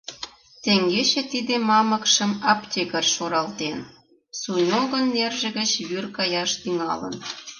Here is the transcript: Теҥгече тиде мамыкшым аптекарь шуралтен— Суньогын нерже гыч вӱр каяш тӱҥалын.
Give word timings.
Теҥгече 0.63 1.21
тиде 1.31 1.55
мамыкшым 1.69 2.31
аптекарь 2.51 3.09
шуралтен— 3.13 3.77
Суньогын 4.39 5.03
нерже 5.15 5.47
гыч 5.57 5.71
вӱр 5.89 6.05
каяш 6.17 6.51
тӱҥалын. 6.61 7.15